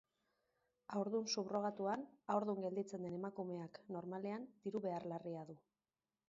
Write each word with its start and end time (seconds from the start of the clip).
Haurdun 0.95 1.27
subrogatuan 1.35 2.05
haurdun 2.35 2.63
gelditzen 2.63 3.05
den 3.09 3.19
emakumeak 3.19 3.79
normalean 3.97 4.49
diru 4.65 4.83
behar 4.89 5.07
larria 5.13 5.45
du. 5.53 5.59